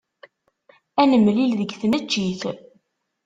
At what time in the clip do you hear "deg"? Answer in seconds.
1.59-1.71